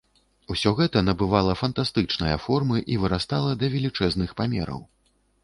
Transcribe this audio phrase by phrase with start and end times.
[0.53, 4.83] Усё гэта набывала фантастычныя формы і вырастала да велічэзных памераў.